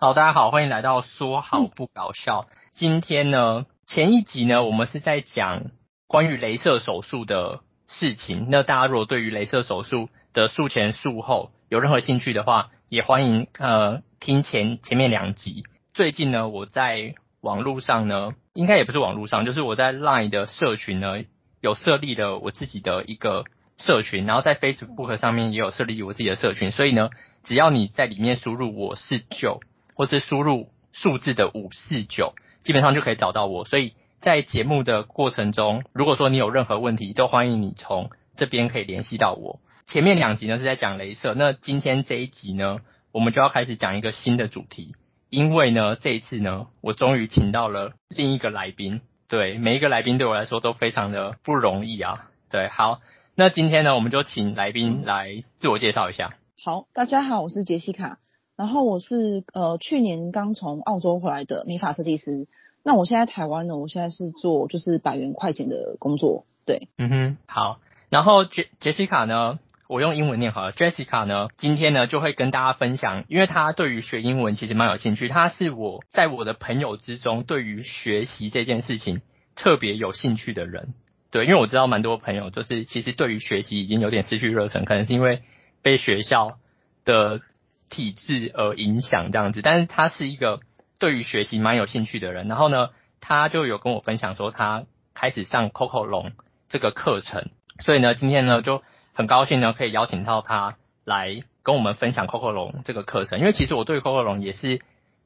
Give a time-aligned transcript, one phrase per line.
[0.00, 2.46] 好，大家好，欢迎来到说好不搞笑。
[2.48, 5.72] 嗯、今天呢，前一集呢，我们是在讲
[6.06, 8.46] 关于镭射手术的事情。
[8.48, 15.64] 那大家如果对于镭射手术的术前术后有任何兴趣的话，也欢迎呃听前前面两集。
[15.92, 21.24] 最近呢，我在网络上呢，应该也不是网络上，就是我在 Line 的社群呢，
[21.60, 23.46] 有设立了我自己的一个
[23.78, 26.70] 社群，然后在 Facebook 上面也有设立我自己的社群。
[26.70, 27.10] 所以呢，
[27.42, 29.58] 只要你在里面输入我是 Joe，
[29.98, 33.64] 或是输入数字的五四九，基本上就可以找到我。
[33.64, 39.58] 所以在节目的过程中，如果说你有任何问题，都欢迎你从这边可以联系到我。
[39.86, 42.78] 前面两集呢是在讲镭射，那今天这一集呢，
[43.10, 44.94] 我们就要开始讲一个新的主题。
[45.30, 49.00] 因为呢，这一次呢，我终于请到了另一个来宾。
[49.28, 52.30] 对，每一个来宾对我来说都非常的不容易啊。
[52.48, 53.00] 对，好，
[53.34, 56.36] 那今天呢，我们就请来宾来自我介绍一下。
[56.64, 58.18] 好，大家好，我是杰西卡，
[58.58, 62.48] 然后我是呃去年刚从澳洲回来的美发设计师。
[62.82, 66.44] 那我现在台湾呢，我现在是做就是百元快钱的工作。
[66.66, 67.78] 对，嗯哼，好，
[68.08, 69.60] 然后杰杰西卡呢？
[69.86, 79.22] 我用英文念好了杰西卡呢，今天呢就会跟大家分享，因为她对于学英文其实蛮有兴趣，她是我在我的朋友之中对于学习这件事情
[79.54, 80.92] 特别有兴趣的人。
[81.30, 85.42] 对，因为我知道蛮多朋友就是其实对于学习已经有点失去热忱，可能是因为
[85.80, 86.58] 被学校
[87.06, 87.40] 的
[87.88, 90.60] 体制而影响这样子，但是他是一个
[90.98, 96.32] 对于学习蛮有兴趣的人，然后呢，他就有跟我分享说他开始上 Coco 龙
[96.68, 97.50] 这个课程，
[97.80, 98.82] 所以呢，今天呢就。
[99.14, 104.80] 很高兴呢，可以邀请到他来跟我们分享 Coco 龙这个课程，因为其实我对 Coco 龙也是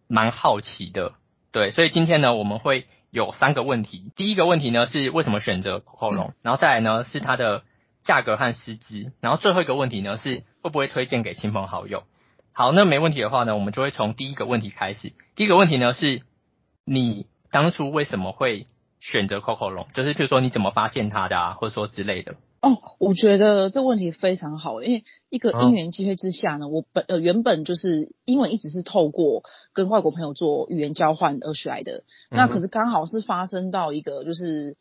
[0.08, 1.12] 蛮好奇的，
[1.50, 4.10] 对，所以今天呢，我们会有三个问题。
[4.16, 7.64] 第一个问题呢是为什么选择 Coco 龙， 然后再来呢是它的
[8.02, 12.04] 价格和师资，然后最后一个问题呢是会不会推荐给亲朋好友。
[12.54, 15.12] 好，那没问题的话呢，我们就会从第一个问题开始。
[15.34, 16.22] 第一个问题呢是，
[16.84, 18.66] 你当初为什么会
[19.00, 19.86] 选择 Coco 龙？
[19.94, 22.34] 就是譬如说你怎么发现它的啊，或者说之类的。
[22.60, 29.42] 哦，我觉得这问题非常好，因为一个因缘机会之下呢，我本呃原本就是英文一直是透过
[29.72, 34.76] 跟外国朋友做语言交换而学来的，那可是刚好是发生到一个就是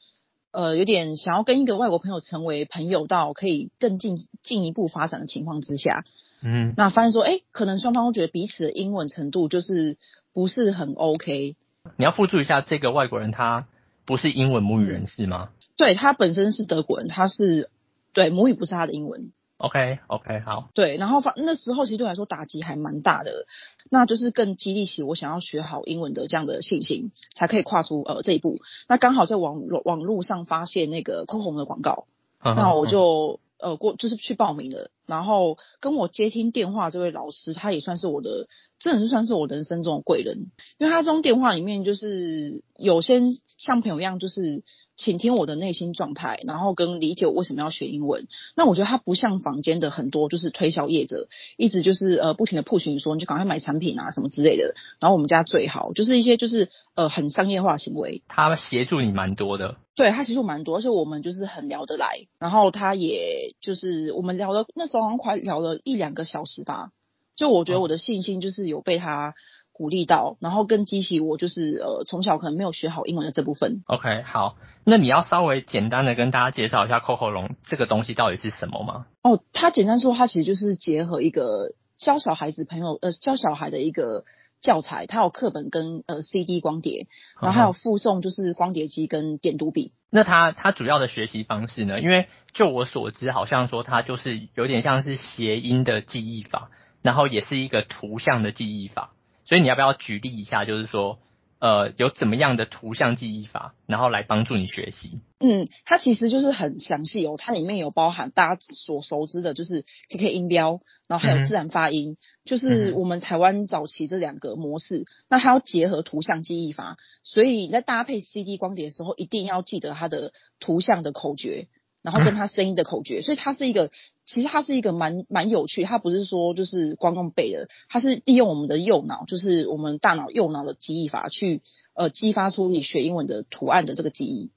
[0.52, 6.04] 呃有点想要跟一个外国朋友成为朋友到可以更进进一步发展的情况之下，
[6.44, 9.98] 嗯，那发现说，哎，可能双方都觉得彼此的英文程度就是
[10.34, 11.56] 不是很 OK。
[11.98, 13.68] 你要复述一下，这个外国人他
[14.06, 15.50] 不是英文母语人士吗？
[15.78, 17.70] 对，他本身是德国人，他是
[18.14, 19.32] 对母语不是他的英文。
[19.58, 20.70] OK OK 好。
[20.74, 23.46] 对，然后发那时候其实对我来说打击还蛮大的，
[23.92, 28.60] 那就是更激励起我想要学好英文的这样的信心，才可以跨出呃这一步。
[28.88, 32.06] 那刚好在网网络上发现那个 Coco 的广告，
[32.44, 34.90] 嗯、那我就呃过就是去报名了。
[35.12, 38.48] 然后跟我接听电话这位老师，他也算是我的，
[38.80, 43.20] 真的是算是我人生中的贵人，因为他这种电话里面就是有些
[43.58, 44.64] 像朋友一样，就是。
[45.02, 48.28] 倾听我的内心状态，然后跟理解我为什么要学英文。
[48.56, 54.76] 那我觉得他不像坊间的很多就是推销业者，一直就是呃不停的 push 你说，你就赶快买产品啊什么之类的。
[55.00, 58.22] 然后我们家最好就是一些就是呃很商业化行为。
[58.28, 62.28] 他协助你蛮多的，对，他协助蛮多，而且我们就是很聊得来。
[62.38, 66.92] 然后他也就是我们聊了那时候好像快聊了一两个小时吧。
[67.36, 69.34] 就我觉得我的信心就是有被他。
[69.82, 73.82] 鼓励到，然后更激起我就是呃从小可能没有学好英文的这部分。
[73.88, 79.08] OK，好，那你要稍微简单的跟大家介绍一下 Coco 龙这个东西到底是什么吗？
[79.24, 84.24] 哦，它简单说，它其实就是结合一个教小孩子朋友呃教小孩的一个
[84.62, 87.08] 教材，它有课本跟呃 CD 光碟，
[87.42, 89.94] 然后还有附送就是光碟机跟点读笔。
[90.12, 92.00] 那它它主要的学习方式呢？
[92.00, 96.70] 因为就我所知，好像说它就是有点像是谐音的记忆法，
[97.02, 99.14] 然后也是一个图像的记忆法。
[99.52, 101.20] 所以你要不要举例一下，就是说，
[101.60, 105.20] 呃，有怎么样的图像记忆法，然后来帮助你学习？
[105.42, 110.80] 嗯，它其实就是很详细哦，它里面有包含大家所熟知的，就是 KK 音标，
[111.10, 115.00] 然后还有自然发音，嗯、就是我们台湾早期这两个模式。
[115.00, 120.32] 嗯、那它要结合图像记忆法，所以你在搭配 CD 光碟的时候，一定要记得它的
[120.62, 121.68] 图像的口诀。
[122.04, 123.92] 然后跟他声音的口诀，所以它是一个，
[124.26, 131.62] 其实它是一个蛮蛮有趣，它不是说就是光用背的，它是利用我们的右脑，就是我们大脑右脑的记忆法去
[131.94, 134.52] 呃激发出你学英文的图案的这个记忆。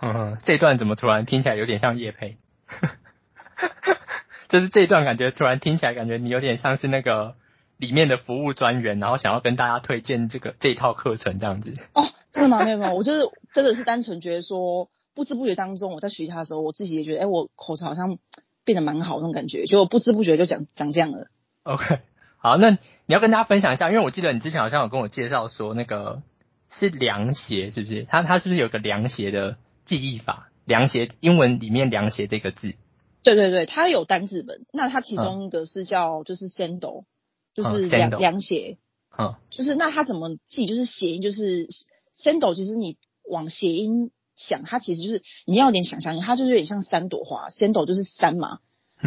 [0.00, 2.38] 嗯哼，这段怎么突然听起来有点像叶佩？
[4.48, 7.34] 就是这段感觉突然听起来感觉你有点像是那个
[7.76, 11.74] 里面的服务专员，然后想要跟大家推荐这个这一套课程这样子。
[11.94, 12.64] 哦，真的吗？
[12.64, 14.88] 没有没有，我就是真的是单纯觉得说。
[15.14, 18.16] 不知不觉当中，我在学习它的时候，我自己也觉得，哎、欸，我口才好像
[18.64, 21.28] 变得蛮好那种感觉，就不知不觉就讲讲这样了。
[21.64, 22.00] OK
[22.38, 26.22] 好，那你要跟大家分享一下，因为我记得你之前好像有跟我介绍说，那个
[26.70, 28.04] 是凉鞋，是不是？
[28.08, 30.48] 它它是不是有个凉鞋的记忆法？
[30.64, 32.74] 凉鞋英文里面凉鞋这个字，
[33.24, 34.64] 对对对，它有单字本。
[34.72, 37.06] 那它其中一个是叫就是 sandal，、嗯、
[37.54, 38.78] 就是凉凉、嗯、鞋。
[39.18, 40.66] 嗯，就是那它怎么记？
[40.66, 41.66] 就是谐音，就是
[42.14, 42.54] sandal。
[42.54, 42.96] 其实你
[43.28, 47.48] 往谐音想，它其实就是你要有点想象力，它就是有点像三朵花。
[47.50, 48.58] sandal 就是山嘛，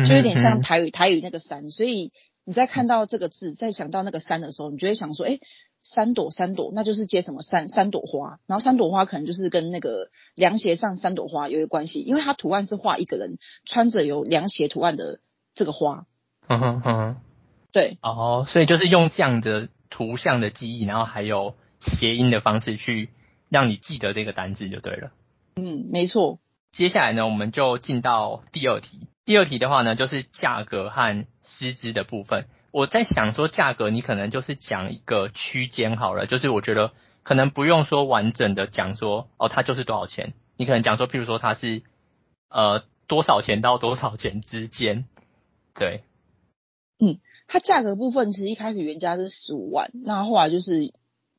[0.07, 2.12] 就有点像台语、嗯、台语那个山，所以。
[2.48, 5.39] 你在看到这个字，在想到那个山的时候，你就会想说，哎，
[5.81, 15.21] 三朵三朵，那就是接什么三三朵花，然后三朵花可能就是跟那个凉鞋上三朵花有一个关系，因为它图案是画一个人穿着有凉鞋图案的
[15.56, 16.06] 这个花。
[16.48, 17.16] 嗯哼嗯哼，
[17.71, 17.98] 对。
[18.04, 23.10] 哦，所以就是用这样的图像的记忆，然后还有谐音的方式去
[23.50, 25.12] 让你记得这个单字就对了。
[25.56, 26.39] 嗯，没错。
[26.71, 29.07] 接下来呢，我们就进到第二题。
[29.24, 32.47] 第二题的话呢，就是价格和师资的部分。
[32.71, 36.92] 我在想说，价格你可能就是讲一个区间好了，就是我觉得
[37.24, 40.33] 可能不用说完整的讲说哦，它就是多少钱。
[40.57, 41.83] 你可能讲说，譬如说它是
[42.50, 45.06] 呃多少钱到多少钱之间。
[45.74, 46.03] 对，
[47.00, 50.94] 嗯，它价格部分其实一开始原价是十五万，那后来就是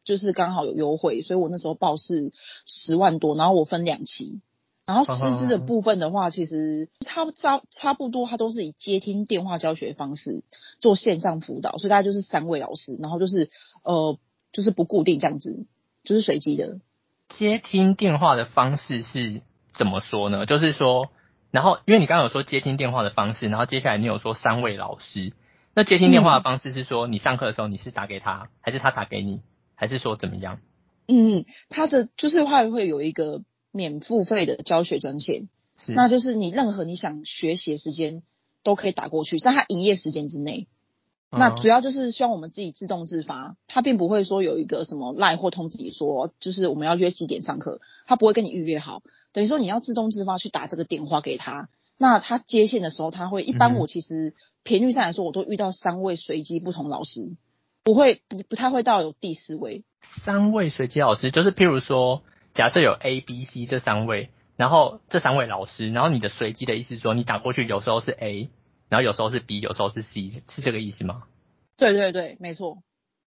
[0.07, 2.33] 就是刚好有优惠，所以我那时候报是
[2.65, 4.41] 十万多，然后我分两期。
[4.87, 10.45] 然后师资的部分的话，其实差差差不多，它都是以接听电话教学方式
[10.79, 13.51] 做线上辅导，所以大概就是三位老师，然后就是
[13.83, 14.17] 呃，
[14.53, 15.67] 就是不固定这样子，
[16.05, 16.79] 就是随机的。
[17.29, 19.43] 接听电话的方式是
[19.75, 20.47] 怎么说呢？
[20.47, 21.09] 就是说，
[21.51, 25.33] 然后因为你刚刚有说接听电话的方式，然后接下来你有说三位老师，
[25.75, 29.43] 那接听电话的方式是说你上课的时候你是打给他，还是他打给你，
[29.77, 30.59] 还是说怎么样？
[31.07, 33.45] 嗯，他的就是话会有一个。
[33.73, 38.23] 免付费的教学专线，是，那就是你任何你想学习的时间
[38.63, 40.67] 都可以打过去，在它营业时间之内。
[41.29, 41.37] 哦。
[41.39, 49.03] 那主要就是希望我们自己自动自发，它并不会说有一个什么赖或通知你说，就是我们要约几点上课，他不会跟你预约好，
[49.35, 51.69] 等于说你要自动自发去打这个电话给他。
[51.99, 57.37] 那他接线的时候，他会一般我其实频率上来说，我都遇到三位随机不同老师，
[57.87, 59.85] 不会不不太会到有第四位。
[60.03, 62.23] 三位随机老师就是譬如说。
[62.57, 68.49] 假设有 A、B、C 这三位，然后这三位老师，然后你的随机的意思说，你打过去有时候是 A，
[68.89, 71.25] 然后有时候是 B，有时候是 C，是这个意思吗？
[71.77, 72.79] 对对对，没错。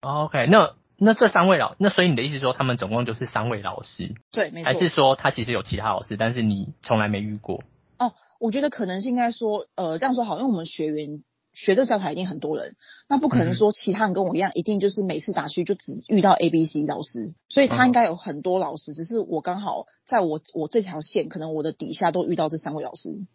[0.01, 4.13] OK，那那这三位老，那所以你的意思说，他们总共就是三位老师？
[4.31, 4.67] 对，没错。
[4.67, 7.63] 还是说他其实有其他老师，但是你从来没遇过？
[7.97, 11.23] 哦，我觉得可能是应该说，呃，这样说好，因为我们学员。
[11.57, 12.75] 学这个教材一定很多人，
[13.09, 23.25] 那不可能说其他人跟我一样，一定就是每次打去就只遇到 A、B、C 老师，所以他应该有很多老师，只是我刚好在我我这条线，可能我的底下都遇到这三位老师。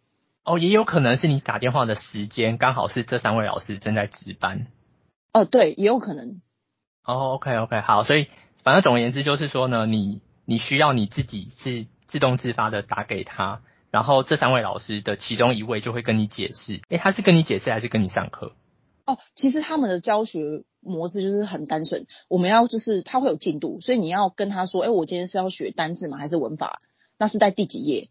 [0.45, 4.67] 哦，也有可能是你打电话的时间刚好是这三位老师正在值班。
[5.33, 6.41] 哦，对，也有可能。
[7.03, 8.27] 哦，OK OK，好，所以
[8.63, 13.61] 反正总而言之就是说呢，你你需要你自己是自动自发的打给他。
[13.93, 18.53] 然后这三位老师的其中一位就会跟你解释，诶，他是跟你解释还是跟你上课？
[19.05, 26.17] 哦，其实他们的教学模式就是很单纯，我们要就是他会有进度，所以你要跟他说，诶，我今天是要学单字吗？
[26.17, 26.79] 还是文法？
[27.19, 28.09] 那是在第几页？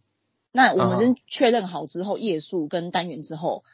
[0.53, 3.65] 那我们先确认好之后，页数跟单元之后，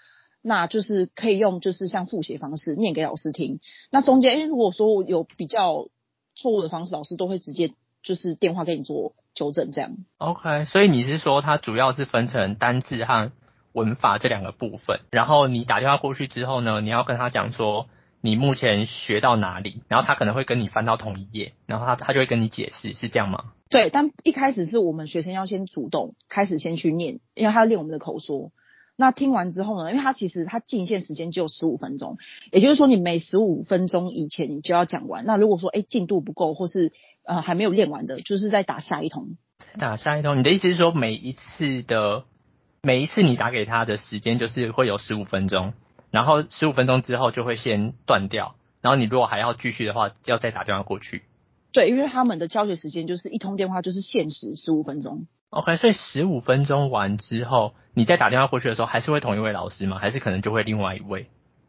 [0.40, 3.60] 那就是可以用就是像复写方式念给老师听。
[3.90, 5.88] 那中间，如果说有比较
[6.34, 9.12] 错误的方式，老师都会直接就是电话给你做。
[9.38, 13.30] 修正这样，OK，所以你是说它主要是分成单字和
[13.72, 17.86] 文法这两个部分，然后你打电话过去之后呢，你要跟他讲说
[18.20, 23.52] 你目前学到哪里，然后他可能会跟你翻到同一页，然后他他就会跟你解释，是这样吗？
[23.70, 28.50] 对，但一开始是我们学生要先主动开始先去念，因为他要练我们的口说。
[29.00, 32.18] 那听完之后呢，因为他其实他进线时间只有十五分钟，
[32.50, 35.24] 也就是说你每十五分钟以前你就要讲完。
[35.24, 36.92] 那如果说诶进度不够或是
[37.28, 39.36] 呃，还没有练完的，就是在打下一通。
[39.78, 42.24] 打下一通，你的意思是说，每一次的
[42.82, 45.74] 每一次你打给他的时间就是会有十五分钟，
[46.10, 51.24] 然后十五分钟之后就会先断掉，然后你如果还要继续的话，就要再打电话过去。
[51.70, 55.26] 对，因为他们的教学时间就是一通电话就是限时十五分钟。
[55.50, 59.98] OK，所以十五分钟完之后，你再打电话过去的时候，还是会同一位老师吗？
[59.98, 61.26] 还是可能就会另外一位？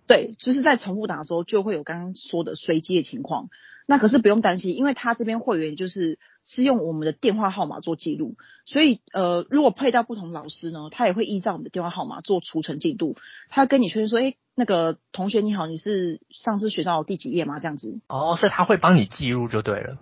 [0.08, 3.50] 对，就是在重复打的时候，就会有刚刚说的随机的情况。
[3.89, 13.17] 那可是不用担心，因为他这边会员就是是用我们的电话号码做记录，所以呃，如果配到不同老师呢，他也会依照我们的电话号码做储存进度。
[13.50, 17.58] 他跟你确认说，诶，那个同学你好，你是上次学到第几页吗？
[17.58, 18.00] 这样子。
[18.10, 19.98] 哦，所以他会帮你记录就对了。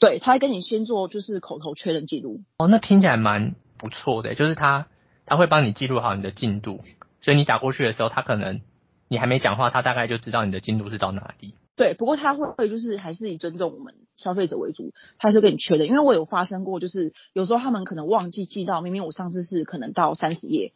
[0.00, 2.40] 对，他会跟你先做就是口头确认记录。
[2.58, 4.88] 哦，那听起来蛮不错的，就是他
[5.26, 6.80] 他会帮你记录好你的进度，
[7.20, 8.62] 所以你打过去的时候，他可能。
[9.08, 11.54] 你还没讲话，他大概就知道你的进度是到哪里。
[11.74, 20.72] 对，不过他会就是还是以尊重我们消费者为主，他还是跟你确认，因为我有发生过，就是有时候他们可能忘记寄到，明明我上次是可能到三十页，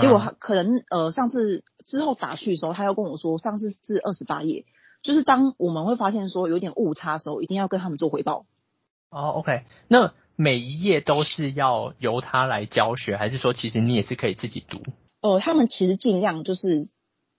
[0.00, 4.64] 结果可能呃上次之后打去的时候，他又跟我说上次是二十八页，
[5.02, 8.46] 就是当我们会发现说有点误差的时候，一定要跟他们做回报。
[9.10, 14.78] 哦，OK，那每一页都是要由他来教学，还是说其实你也是可以自己读？
[15.20, 16.90] 呃，他们其实尽量就是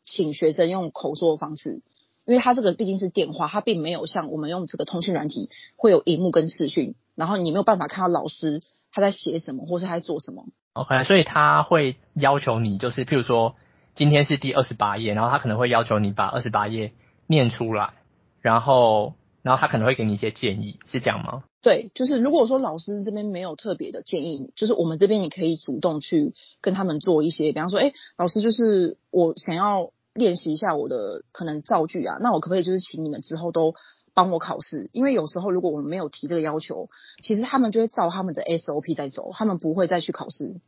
[0.03, 1.81] 请学生用口说的方式，
[2.29, 10.45] 因为他这个毕竟是电话，他并没有像我们用这个通讯软体会有荧幕跟视讯，然后你没有办法看到老师他在写什么或是他在做什么。
[10.73, 13.55] OK，所以他会要求你，就是譬如说
[13.95, 16.93] 今天是第二十八页，然后他可能会要求你把二十八页
[17.25, 17.93] 念出来，
[18.41, 21.45] 然后然后他可能会给你一些建议，是这样吗？
[21.63, 33.73] 对，就是如果说老师这边没有特别的建议，就是我们这边也可以主动去跟他们做一些，比方说，哎，老师就是我想要练习一下我的可能造句啊，那我可不可以就是请你们之后都
[34.13, 34.89] 帮我考试？
[34.93, 36.89] 因为有时候如果我们没有提这个要求，
[37.23, 40.59] 其实他们就会照他们的 SOP 在走，他们不会再去考试。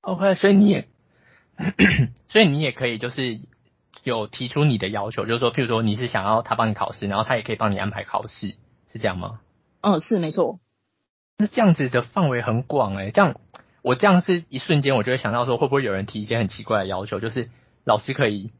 [0.00, 0.88] OK，所以你也，
[2.28, 3.40] 所以你也可以就是
[4.02, 8.54] 有提出你的要求，就是说，譬如说你是想要他帮你考试，然后他也可以帮你安排考试，
[8.86, 9.40] 是这样吗？
[9.80, 10.60] 嗯，是没错。
[11.36, 13.40] 那这样子的范围很广诶，这样
[13.82, 17.18] 我这样是一瞬间，我就会想到说，会不会有人提一些很奇怪的要求？
[17.18, 17.50] 就是
[17.84, 18.50] 老师可以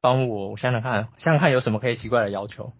[0.00, 2.72] 帮我，我想想看，想想看有什么可以奇怪的要求？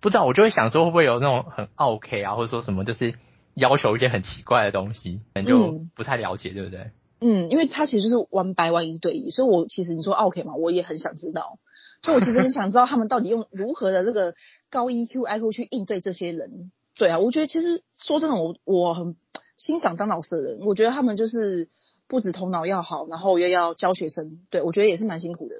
[0.00, 3.14] 不知道，我就会想说，会不会有那种很 OK 啊，或者说什么就是
[3.54, 6.90] 要求一些很奇怪的东西，可能就不太了解，嗯、对不对？
[7.18, 11.58] 嗯，因为他其实就是 one by one 一对一，所以我其实你说 OK 嘛，我也很想知道。
[12.02, 14.34] 就我其实很想知道他们到底用如何的这个
[14.70, 16.70] 高 EQ IQ 去应对这些人。
[16.94, 19.16] 对啊，我觉得其实说真的，我我很
[19.56, 20.66] 欣赏当老师的人。
[20.66, 21.70] 我觉得他们就是
[22.06, 24.40] 不止头脑要好，然后又要教学生。
[24.50, 25.54] 对，我觉得也是蛮辛苦的。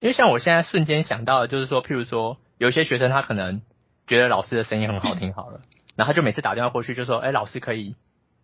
[0.00, 3.60] 因为像我现在瞬间想到的，就是说，譬如说，有些学生他可能
[4.06, 5.60] 觉得老师的声音很好听，好了，
[5.94, 7.94] 然后他就每次打电话过去就说：“哎，老师可以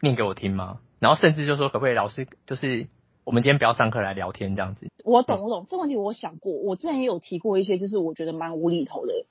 [0.03, 2.89] 念给我听吗？”然后甚至就说：“可不可以老师就是
[3.25, 9.25] 我们今天不要上课来聊天这样子？”我懂，我懂，这问题我想过，我之前也有提过一些，就是我觉得蛮无厘头的。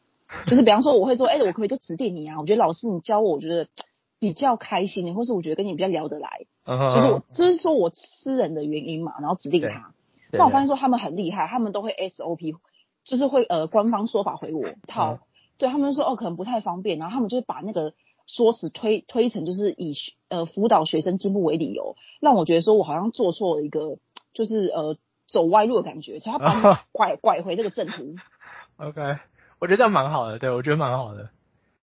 [0.48, 2.40] 就是比方说，我会说，哎、欸，我可不可以就指点你啊？
[2.40, 3.68] 我觉得老师你教我，我觉得
[4.18, 6.48] 比较开心，或是我觉得跟你比较聊得来。
[6.66, 6.92] Uh.
[6.96, 9.94] 就是我，就是说我私人的原因嘛，然后指定他。
[10.32, 12.56] 那我发现说他们很厉害，他们都会 SOP，
[13.04, 15.14] 就是会呃官方说法回我套。
[15.14, 15.20] Uh huh.
[15.58, 17.94] 对他们说哦，可能不太方便，然后他们就会把那个
[18.28, 19.94] 说辞推推成就是以
[20.28, 23.98] 呃辅导学生进步为理由，让我觉得说我好像做错了一个，
[24.34, 27.20] 就是呃走歪路的感觉，所以他把你拐、uh.
[27.22, 28.16] 拐回这个正途。
[28.78, 29.02] OK。
[29.58, 31.30] 我觉得这样蛮好的，对，我觉得蛮好的。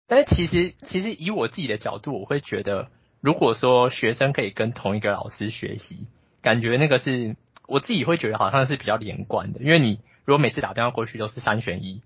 [0.07, 2.89] 但是其实，其实以我自己的角度，我会觉得，
[3.23, 6.07] 如果说学生可以跟同一个老师学习，
[6.43, 9.61] 感觉那个是我自己会觉得好像是比较连贯的。
[9.61, 12.03] 因为你如果每次打电话过去都是三选一，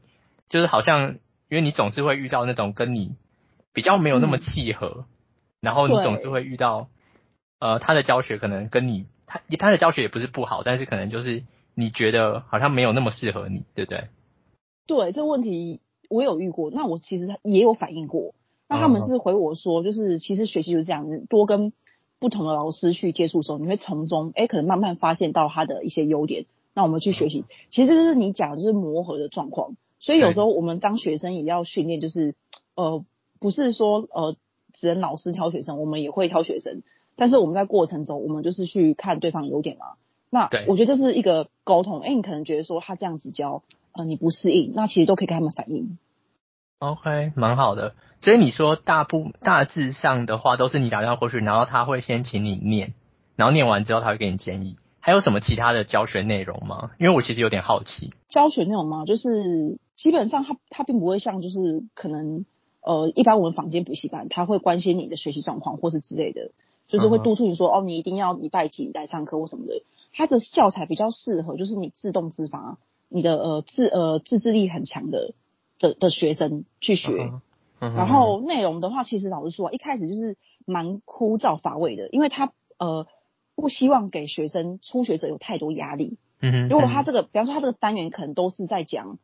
[0.49, 3.15] 就是好像因为你总是会遇到那种跟你
[3.73, 5.05] 比较没有那么契合，嗯、
[5.61, 6.89] 然后你总是会遇到
[7.59, 14.09] 呃他的教学可能跟你他他的教学也不是不好，但是可能就是你觉得好像没有那么适合你，对不对？
[14.87, 18.35] 对，这个问题我有遇过，那我其实也有反映过。
[18.71, 21.73] 那他们是回我说，就是其实学习就是这样子，多跟
[22.19, 26.47] 不同的老师去接触的时候，你会从中哎，可能慢慢发现到他的一些优点。
[26.75, 29.77] 那我们去学习，其实这就是你讲的就是磨合的状况。
[30.01, 32.35] 所以有时候我们当学生也要训练，就是
[32.75, 33.05] 呃，
[33.41, 34.37] 不是说呃
[34.73, 36.83] 只能老师挑学生，我们也会挑学生。
[37.17, 39.87] 但是我们在过程中，我们就是去看对方优点嘛。
[40.31, 42.01] 那我觉得这是一个沟通。
[42.01, 43.63] 哎，你可能觉得说他这样子教。
[43.91, 45.99] 呃，你不适应，那其实都可以跟他们反映。
[46.81, 47.95] OK，蛮好的。
[48.21, 52.95] 所以你说大部大致上的话，都是你打电话过去，然后他会先请你念，
[53.35, 54.77] 然后念完之后他会给你建议。
[55.01, 56.91] 还有什么其他的教学内容吗？
[57.01, 58.13] 因为我其实有点好奇。
[58.29, 59.05] 教学内容吗？
[59.05, 62.45] 就是基本上他他并不会像就是可能
[62.81, 66.53] 呃一般我们房间补习班，他会关心你的学习状况或是之类的，
[66.87, 67.81] 就是会督促你说、uh.
[67.81, 69.83] 哦，你一定要礼拜几来上课或什么的。
[70.13, 72.79] 他的教材比较适合就是你自动自发。
[73.09, 75.33] 你的呃自呃自制力很强的
[75.79, 77.41] 的的学生去学，uh
[77.81, 77.95] uh.
[77.95, 83.07] 然后内容的话，其实老实说，一开始就是蛮枯燥乏味的，因为他呃
[83.55, 86.19] 不希望给学生初学者有太多压力。
[86.41, 86.69] 嗯哼、uh，huh.
[86.69, 89.19] 如果他这个，比方说他这个单元可能都是在讲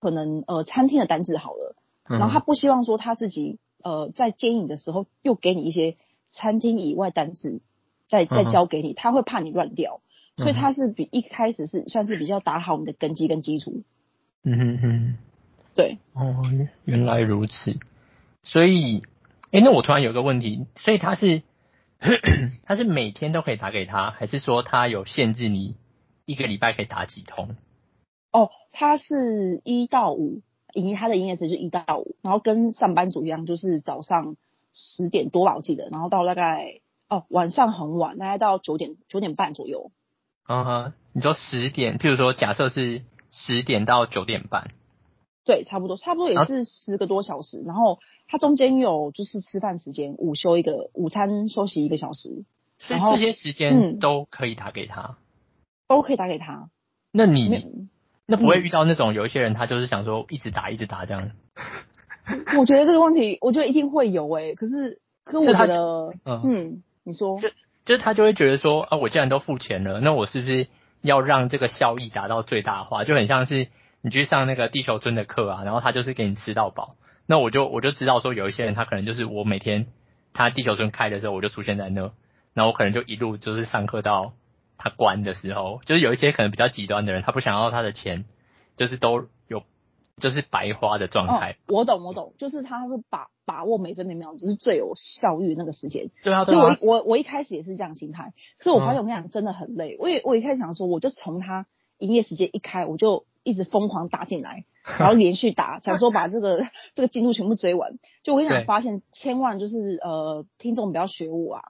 [0.00, 2.18] 可能呃餐厅的单子好了，uh.
[2.18, 5.96] 然后他不希望说他自己呃在接引的时候又给你一些
[6.28, 7.60] 餐厅以外单子
[8.08, 10.00] 再再教给你，他会怕你乱掉。
[10.36, 13.84] 所以他是比一开始是算是比较打好你的根基跟基础。
[14.42, 15.16] 嗯哼哼，
[15.74, 15.98] 对。
[16.12, 16.42] 哦，
[16.84, 17.78] 原来如此。
[18.42, 18.98] 所以，
[19.50, 21.42] 哎、欸，那我突然有个问题，所以他是
[22.64, 25.76] 他是每天都可以打给他，还是说他有限制你
[26.26, 27.56] 一个礼拜可以打几通？
[28.32, 30.42] 哦，他是一到五，
[30.74, 34.36] 营他的营业时间就一到五，然后跟上班族一样，就是早上
[34.74, 39.90] 十点多吧，我记得，然后到大概哦晚上很晚，大概到九点九点半左右。
[40.46, 44.70] 嗯哼，你说十点，譬如说假设是十点到九点半。
[45.44, 47.58] 对，差不多，差不多也是十个多小时。
[47.58, 52.44] 啊、然后它中间有就是吃饭时间，午休一个，午餐休息一个小时。
[52.78, 55.16] 所以这些时间都可以打给他，嗯、
[55.86, 56.70] 都可以打给他。
[57.12, 57.88] 那你
[58.26, 61.30] 那不会遇到那种有一些人，他就是想说一直打一直打这样？
[62.58, 64.54] 我觉得这个问题，我觉得一定会有诶、欸。
[64.54, 67.48] 可是，可是我觉得，嗯，嗯，你说，就
[67.84, 70.68] 就是他就会觉得说啊，我既然都付钱了，那我是不是
[71.02, 73.04] 要让这个效益达到最大化？
[73.04, 73.68] 就很像是。
[74.04, 76.96] 你去上那个地球村的课啊，然后他就是给你吃到饱。
[77.24, 79.86] 那我就我就知道说有一些人他可能就是我每天
[80.34, 82.12] 他地球村开的时候我就出现在那，
[82.52, 84.34] 然后我可能就一路就是上课到
[84.76, 88.26] 他关的时候，就是有一些可能比较极端的人，他不想要他的钱
[88.76, 89.62] 就是都有
[90.18, 91.56] 就是白花的状态。
[91.68, 96.10] 哦，我懂我懂，就是他会把把握每分每秒，就是最有效率那个时间。
[96.22, 96.44] 对啊。
[96.44, 99.96] 所以我我我一开始也是这样心态，可是我发现我跟你讲真的很累。
[99.98, 103.24] 我也我一开始想说，我就从他营业时间一开我就。
[103.44, 104.64] 一直疯狂打进来，
[104.98, 107.98] 然后连续打， 想说把这个这个进度全部追完。
[108.24, 111.62] 就我跟你讲，发现千万就是呃，听众不要学我啊，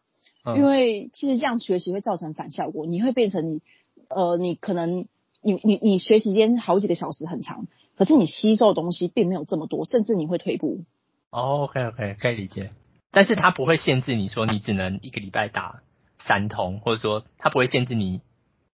[0.45, 2.87] 嗯、因为其实这样学习会造成反效果。
[2.87, 3.61] 你会变成你
[4.09, 5.07] 呃，你可能
[5.43, 7.67] 你你你学时间好几个小时很长，
[7.97, 10.85] 可是你吸收的东西并没有这么多，甚至你会退步。
[11.31, 12.71] 哦，OK OK，可以理解。
[13.11, 15.83] 但是他不会限制你说你只能一个礼拜打
[16.19, 18.21] 三通，或者说他不会限制你，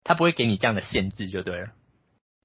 [0.04, 1.68] 他不会给你这样的限制就对了。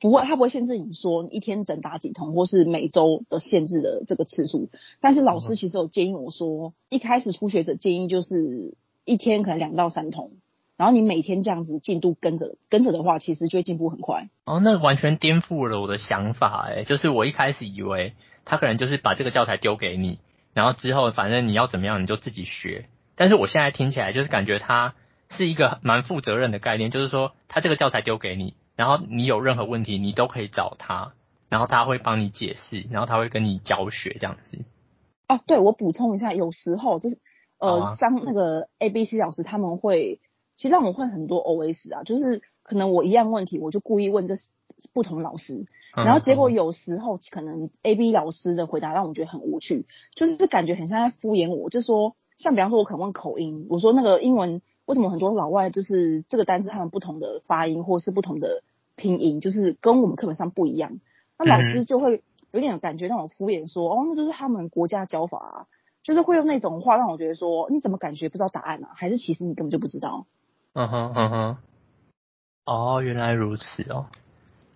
[0.02, 4.70] 不会，他不会限制你说你一天整打几通，或是每周的限制的这个次数。
[5.00, 10.32] 但是老师其实有建议我说，一开始初学者建议就是一天可能两到三通，
[10.76, 14.28] 然后你每天这样子进度跟着跟着的话，其实就会进步很快。
[14.44, 20.18] 哦，那完全颠覆了我的想法诶，就是我一开始以为他可能就是把这个教材丢给你，
[20.56, 22.88] 然后之后反正你要怎么样你就自己学。
[23.16, 24.96] 但是我现在听起来就是感觉他
[25.30, 28.56] 是一个蛮负责任的概念，就是说他这个教材丢给你。
[28.82, 31.14] 然后你有任何问题，你都可以找他，
[31.50, 34.58] 然后他会帮你解释，然后他会跟你教学这样子。
[35.28, 37.20] 哦、啊，对，我补充一下，有时候就是
[37.60, 40.20] 呃，像、啊、那个 A、B、C 老师他们会，
[40.58, 44.34] 其实让我会很多 OS 啊，就是可能我一样问题，我就故意问这
[44.96, 45.64] 不同老师，
[45.96, 58.64] 然后结果有时候可能 A、B 老师的回答让我觉得很无趣，就是感觉很像在敷衍我，就说像比方说，我可能问口音，我说那个英文为什么很多老外就是这个单词他们不同的发音或是不同的。
[58.96, 61.00] 拼音就是跟我们课本上不一样，
[61.40, 65.68] 那老师就会有点感觉让我敷衍说，哦，那就是他们国家教法啊，
[66.04, 68.88] 就是会用那种话让我觉得说，你怎么感觉不知道答案呢？
[68.88, 68.94] 啊？
[68.96, 70.28] 还是其实你根本就不知道？
[70.74, 71.58] 嗯哼嗯哼，
[72.66, 74.08] 哦，原来如此哦，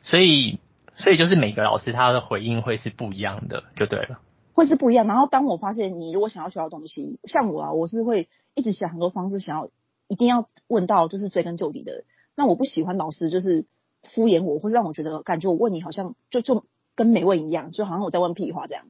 [0.02, 0.60] 所以
[0.96, 4.20] 所以就是每个老师他的回应会是不一样的，就对了，
[4.54, 5.06] 会是不一样。
[5.06, 9.70] 然后当我发现你如果想要学到东西，像我啊，我是会一直想很多方式，想要
[10.08, 12.06] 一定要问到就是追根究底的。
[12.36, 13.68] 那我不喜欢老师就是。
[14.14, 16.64] 敷衍我，或是让我觉得感觉我问你好像就就
[16.96, 18.86] 跟没问一样，就好像我在问屁话这样。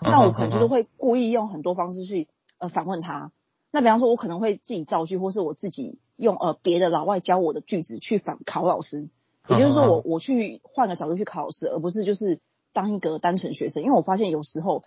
[0.00, 2.26] 那我可能就是会故意用很多方式去
[2.58, 3.30] 呃反问他。
[3.70, 9.08] 那比方说，我可能会自己造句，或是我自己用呃别的老外教我的句子去反考老师。
[9.48, 12.40] 也就是说我，我我去换个角度去考老师，而不是就是
[12.72, 13.82] 当一个单纯学生。
[13.82, 14.82] 因为我发现有时候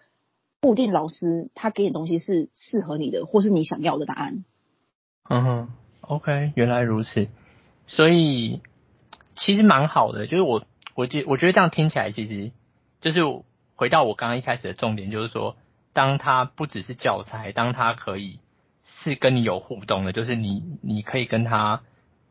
[0.59, 4.43] 不一定老师他给你的东西是适合你的，或是你想要的答案。
[5.29, 5.69] 嗯哼
[6.01, 7.27] ，OK，原来如此，
[7.87, 8.61] 所以。
[9.38, 12.52] 其实蛮好的，就是我我觉我觉得这样听起来，其实
[13.00, 13.21] 就是
[13.76, 15.56] 回到我刚刚一开始的重点，就是说，
[15.93, 18.39] 当它不只是教材，当它可以
[18.84, 21.84] 是跟你有互动的，就是你你可以跟他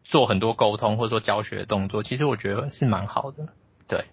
[0.03, 3.47] 做很多沟通或者说教学的动作，其实我觉得是蛮好的。
[3.87, 4.07] 对，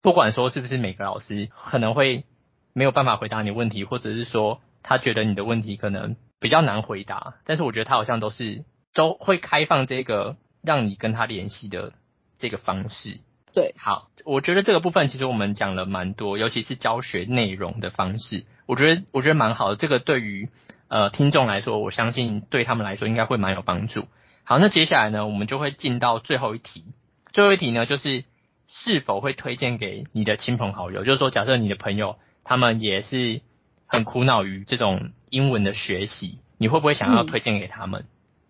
[0.00, 2.24] 不管说是不是每个老师可能会
[2.72, 11.92] 没有办法回答你问题，或者是说他觉得你的问题可能比较难回答，但是我觉得他好像都是都会开放这个让你跟他联系的。
[12.38, 13.20] 这个方式
[13.54, 19.76] 对，好，我觉得这个部分其实我们讲了蛮多，尤其是教学内容的方式，我觉得我觉得蛮好的。
[19.76, 20.50] 这个对于
[20.88, 24.08] 呃听众来说，我相信对他们来说应该会蛮有帮助。
[24.44, 26.84] 好，那接下来呢，我们就会进到最后一题。
[27.32, 28.24] 最后一题呢，就是
[28.66, 31.02] 是否会推荐给你的亲朋好友？
[31.02, 33.40] 就是说，假设你的朋友他们也是
[33.86, 38.04] 很苦恼于这种英文的学习，你会不会想要推荐给他们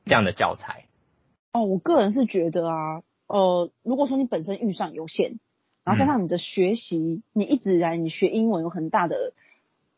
[0.04, 0.86] 这样的教材？
[1.52, 3.02] 嗯、哦，我个人是觉得啊。
[3.26, 5.38] 呃，如果说你本身预算有限，
[5.84, 9.32] 然后加上你的学习，嗯、你一直以来你学英文有很大的，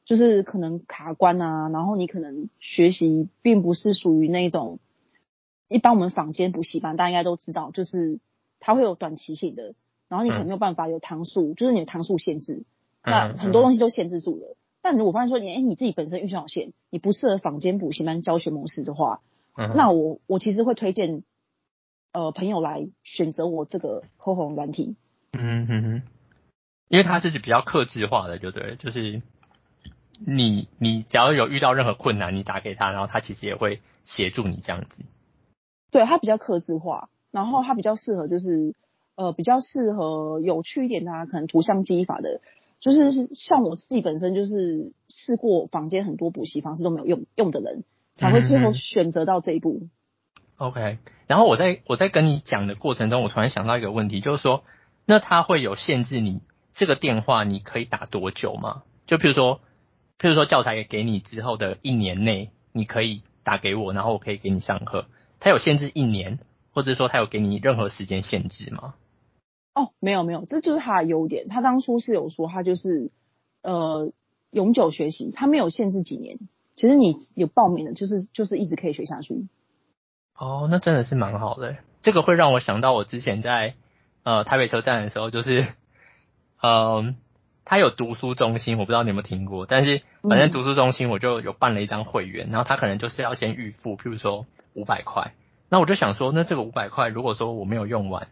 [0.04, 4.78] 就是可能卡关啊，然后你可能学习并不是属于那种，
[5.68, 8.20] 一般我们坊间补习班大家应该都知道，就是
[8.60, 9.74] 它会有短期性的，
[10.08, 12.64] 然后你可能没有办法有堂数，嗯、就是你的堂数限制，
[13.04, 14.56] 那很多东西都限制住了。
[14.80, 19.20] 但如果发现说你哎你自己本身预算有限，你不适合坊间补习班教学模式的话，
[19.56, 21.24] 嗯、那我我其实会推荐
[22.12, 24.96] 呃朋友来选择我这个 COCO 软体。
[25.32, 26.02] 嗯哼哼，
[26.88, 29.22] 因为它是比较克制化的，就对，就是
[30.26, 35.04] 你你只要有遇到任何困难，你打给他，然后他其实也会协助你这样子。
[35.90, 38.74] 对，它比较克制化，然后它比较适合就是
[39.14, 42.40] 呃比较适合有趣一点的，可能图像记忆法的，
[42.80, 49.88] 就是像我自己本身就是试过房间很多补习方式都没有用用的人，才会最后选择到这一步。
[50.58, 54.62] OK，然后我在我在跟你讲的过程中，我突然想到一个问题，就是说。
[55.10, 58.82] 那他会有限制你这个电话你可以打多久吗？
[59.06, 59.62] 就譬如说，
[60.18, 65.06] 譬如说教材也给你之后的一年内，你可以打给我，然后我可以给你上课。
[65.40, 66.40] 他有限制一年，
[66.72, 68.96] 或者说他有给你任何时间限制吗？
[69.74, 71.48] 哦，没有没有，这就是他的优点。
[71.48, 73.10] 他当初是有说他就是
[73.62, 74.12] 呃
[74.50, 76.38] 永久学习，他没有限制几年。
[76.76, 79.48] 其实你有报名的，就是就是一直可以学下去。
[80.38, 81.76] 哦，那真的是蛮好的。
[82.00, 83.74] 这个会让我想到我之前在。
[84.24, 85.60] 呃，台北车站的时候，就是，
[86.60, 87.14] 嗯、呃，
[87.64, 95.32] 他有读书中心，我不知道你有没有听过，但是反正读书中心我就有办了一张会员，然后他可能就是要先预付，譬如说五百块，
[95.70, 98.28] 那我就想说，那这个五百块如果说我没有用完，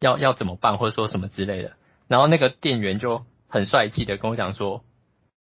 [0.00, 1.76] 要要怎么办，或者说什么之类的，
[2.08, 4.82] 然后那个店员就很帅气的跟我讲说，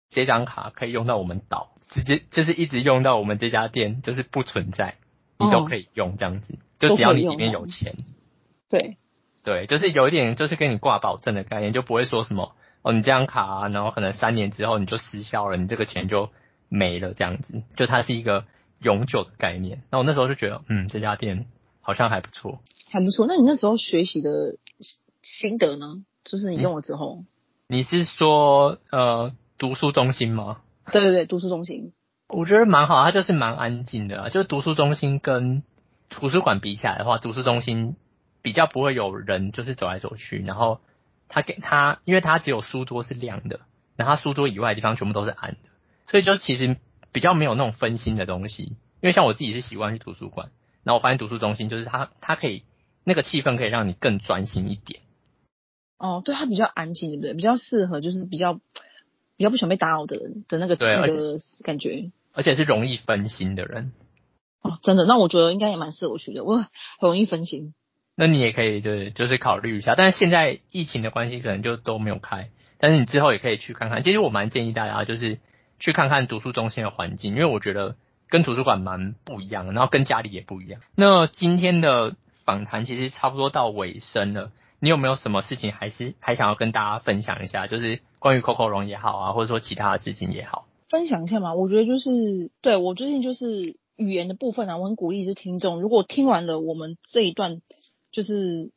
[0.09, 4.95] 这张卡可以用到我们岛，直接就是一直用到我们这家店，就是不存在，
[5.37, 7.95] 你都可以用这样子，就只要你里面有钱，
[8.69, 8.97] 对。
[9.43, 16.29] 对，就是有一点，就是跟你挂保证的概念，就不会说什么哦，你这张卡啊，然后可能三年之后你就失效了，你这个钱就
[16.69, 18.45] 没了这样子，就它是一个
[18.79, 19.83] 永久的概念。
[19.91, 21.47] 那我那时候就觉得，嗯，这家店
[21.81, 23.25] 好像还不错，还不错。
[23.27, 24.55] 那你那时候学习的
[25.21, 26.05] 心得呢？
[26.23, 27.25] 就是你用了之后，
[27.67, 30.61] 你，你是说呃读书中心吗？
[30.89, 31.91] 对对对，读书中心，
[32.27, 35.63] 我觉得蛮好，它就是蛮安静的，就是读书中心跟
[36.09, 37.95] 图书馆比起来的话，读书中心。
[38.45, 40.81] 比较不会有人就是走来走去，然后
[41.29, 43.61] 他给他，因为他只有书桌是亮的，
[43.95, 45.69] 然后他书桌以外的地方全部都是暗的，
[46.07, 46.75] 所以就其实
[47.13, 48.63] 比较没有那种分心的东西。
[48.63, 50.51] 因为像我自己是习惯去图书馆，
[50.83, 52.63] 然后我发现读书中心就是它，它可以
[53.05, 54.99] 那个气氛可以让你更专心一点。
[55.97, 57.33] 哦，对，它比较安静，对不对？
[57.35, 58.59] 比较适合就是比较
[59.43, 63.91] 比较不喜欢被打扰的人的那个对那个感觉，而且是容易分心的人。
[64.61, 66.65] 哦，真的，那我觉得应该也蛮适合我去的，我很
[67.01, 67.73] 容易分心。
[68.15, 72.51] 那你也可以就是就是考虑一下，但是现在疫情的关系，可能就都没有开。
[72.77, 74.01] 但是你之后也可以去看看。
[74.01, 75.39] 其实我蛮建议大家就是
[75.77, 77.97] 去看看读书中心的环境，因为我觉得
[78.29, 80.79] 跟图书馆蛮不一样的，然后跟家里也不一样。
[80.95, 87.67] 那今天的访谈其实差不多到尾声了，你有没有什么事情还是还想要跟大家分享一下？
[87.67, 91.53] 就是关于 COCO 龙也好啊，或者说其他的事情也好，分享一下嘛。
[91.53, 92.09] 我觉得就是
[92.61, 97.61] 对我最近就是语言的部分啊，我很鼓励是听众，如果听完了我们这一段。
[98.15, 98.69] 就是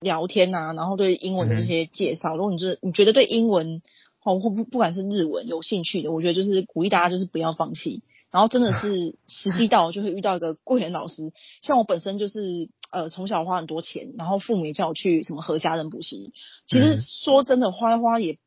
[0.00, 3.82] 聊天啊，然后对英文的这些介绍，如果你是你觉得对英文
[4.24, 11.34] 哦或不不管是日文有兴趣的，我觉得就是鼓励大家就是不要放弃，然后真的是时机到就会遇到一个贵人老师。
[11.60, 16.32] 像我本身就是呃从小花很多钱，然后父母也叫我去什么何家人补习，
[16.66, 18.38] 其实说真的花花也不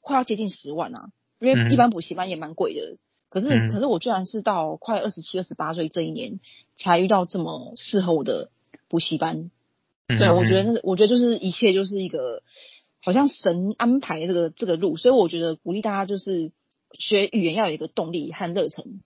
[0.00, 2.98] 快要接近十万啊，因为一般补习班也蛮贵的。
[3.28, 6.40] 可是可是我居然是到快二十七、二十八岁这一年
[6.74, 8.50] 才遇到这么适合我的
[8.88, 9.50] 补习班。
[10.08, 12.42] 对，我觉得那我觉得就是一切就是一个
[13.00, 16.50] 好像神安排这个这个路，所以我觉得鼓励大家就是
[16.98, 19.00] 学语言要有一个动力和热忱，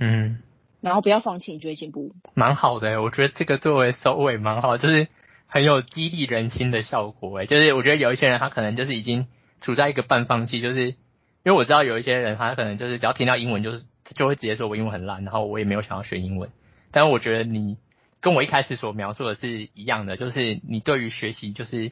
[0.00, 0.42] 嗯，
[0.80, 2.10] 然后不要放弃，你就会进步。
[2.34, 5.06] 蛮好的，我觉得这个作为收尾蛮好，就是
[5.46, 7.38] 很有激励人心的效果。
[7.38, 9.28] 哎，就是我觉得有一些人他可能就是已经
[9.62, 10.96] 处在一个半放弃，就是因
[11.44, 16.50] 为我知道有一些人他可能就是只要听到英文就是就会直接说我英文很烂，然后我也没有想要学英文。
[16.90, 17.78] 但我觉得你。
[18.24, 21.90] 跟我一开始所描述的是一样的，就是你对于学习就是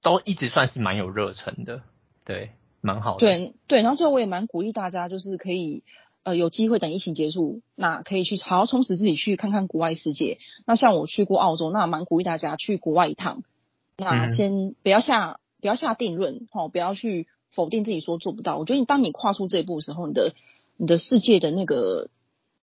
[0.00, 1.82] 都一直算是蛮有热忱的，
[2.24, 3.18] 对，蛮好的。
[3.18, 5.84] 对对，然后最后我也蛮鼓励大家，就是可以
[6.22, 10.38] 呃有机会等疫情结束，那可以去好好充实自己，去看看国外世界。
[10.64, 13.42] 那像我去过澳洲，那蛮鼓励大家去国外一趟。
[13.98, 18.58] 那先不要下不要下定论，哦，不要去否定自己说做不到。
[18.58, 20.34] 我觉得你当你跨出这一步的时候，你的
[20.76, 22.10] 你的世界的那个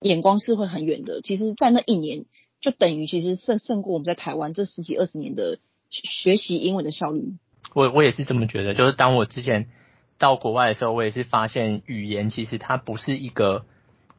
[0.01, 1.21] 眼光是会很远的。
[1.23, 2.25] 其实，在那一年。
[2.61, 5.59] 就等于其实胜胜过我们在台湾这十几二十年的
[5.89, 7.37] 学习英文的效率。
[7.73, 9.69] 我我也是这么觉得，就是当我之前
[10.17, 13.63] 到国外的时候，我也是发现语言其实它不是一个，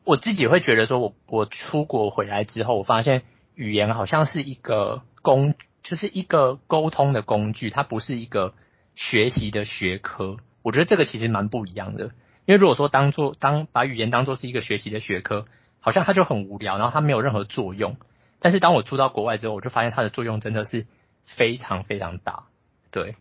[0.04, 8.54] 我自己会觉得说我我出国回来之后，我发现语言好像是一个工就是一个沟通的工具，它不是一个
[9.00, 10.36] 学习的学科。
[10.60, 12.10] 我觉得这个其实蛮不一样的。
[12.44, 15.46] 因为如果说当做当把语言当做是一个学习的学科，
[15.80, 17.96] 好像它就很无聊，然后它没有任何作用。
[18.40, 20.86] 但是当我住到国外之后，我就发现它的作用真的是
[21.24, 22.44] 非常非常大。
[22.90, 23.14] 对。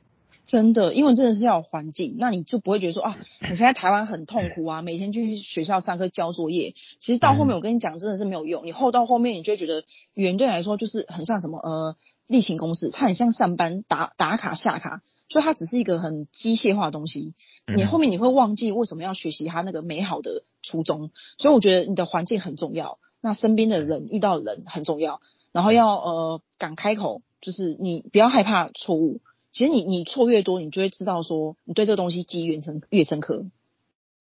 [0.46, 6.74] 真的，英文真的是要有环境，那你就不会觉得说啊，你现在台湾很痛苦啊，每天去学校上课交作业。
[6.98, 8.66] 其实到后面我跟你讲，真的是没有用。
[8.66, 9.84] 你后到后面，你就会觉得
[10.16, 17.36] 语言对你来说就是很像什么呃例行公事，它很像上班打打卡下卡，所以它只是一个很机械化的东西。
[17.76, 21.12] 你后面你会忘记为什么要学习它那个美好的初衷。
[21.38, 29.22] 所以我觉得你的环境很重要，那身边的人遇到的人很重要，然后要呃敢开口，就是你不要害怕错误。
[29.52, 33.46] 其实你你错越多，你就会知道说你对这个东西记忆越深越深刻。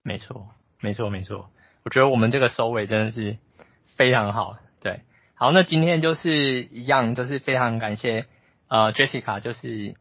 [0.03, 0.49] 没错，
[0.81, 1.51] 没错，没错。
[1.85, 3.39] 我觉得我们这个收尾真的是
[3.85, 4.57] 非常好。
[4.81, 5.03] 对，
[5.35, 8.27] 好，那今天就是一样，就是非常感谢
[8.69, 9.95] 呃 Jessica，就是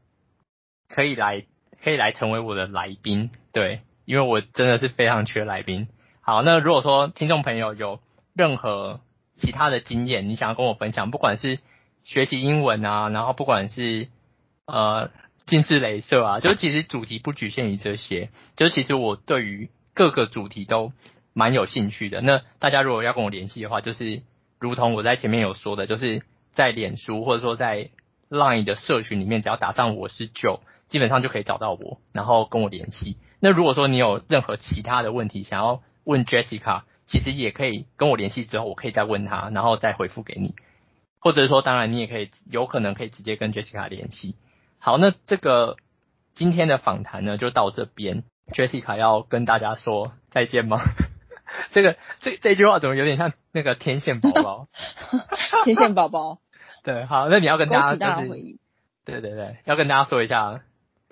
[0.89, 1.45] 可以来
[1.83, 3.31] 可以来成为我的来宾。
[3.51, 5.87] 对，因为我真的是非常缺来宾。
[6.21, 7.99] 好，那如果说听众朋友有
[8.33, 8.99] 任何
[9.35, 11.59] 其他的经验，你想要跟我分享，不管是
[12.03, 14.09] 学习英文啊，然后不管是
[14.65, 15.11] 呃，
[15.45, 20.91] 近视雷射啊，就其实主题不局限于这些，就其实我对于各个主题都
[21.33, 22.21] 蛮有兴趣的。
[22.21, 24.23] 那大家如果要跟我联系的话，就是
[24.59, 27.89] 如同我在前面有说的，就是在脸书或者说在
[28.29, 33.17] Line 的社群里面，只要打上我是九基本上就可以找到我，然后跟我联系。
[33.39, 40.55] 那如果说你有任何其他的问题想要问 Jessica，其实也可以跟我联系之后，我可以再问他，然后再回复给你，
[41.19, 44.35] 或者是说，当然你也可以有可能可以直接跟 Jessica 联系。
[44.79, 45.77] 好，那这个
[46.33, 48.23] 今天的访谈呢，就到这边。
[48.53, 50.79] Jessica 要跟大家说再见吗？
[51.71, 54.67] 这个这这句话怎么有点像那个天线宝宝？
[55.65, 56.39] 天线宝宝。
[56.83, 58.57] 对，好，那你要跟大家就是，
[59.03, 60.61] 对对对，要跟大家说一下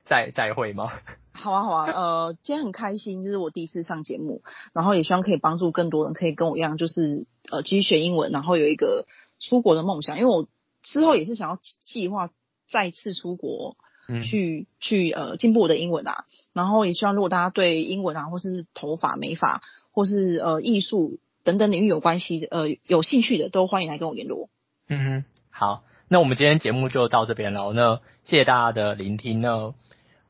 [0.05, 0.91] 再 再会吗？
[1.33, 4.41] 好啊好啊，呃，今天很开心，这是我第一次上节目，
[4.73, 9.05] 然后也希望可以帮助更多人，可以跟我一样，就是呃继续学英文，然后有一个
[9.39, 10.47] 出国的梦想，因为我
[10.81, 12.29] 之后也是想要计划。
[12.67, 13.77] 再次出国
[14.23, 24.49] 去、嗯、去呃进步我的英文啊，然后也希望如果大家对英文啊或是头发美发或是呃艺术等等领域有关系呃有兴趣的，都欢迎来跟我联络。
[24.87, 29.73] 嗯哼，好，那我们今天节目就到这边了，那谢谢大家的聆听那，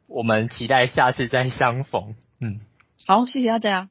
[0.07, 2.15] 我们期待下次再相逢。
[2.39, 2.59] 嗯，
[3.05, 3.89] 好，谢谢大家。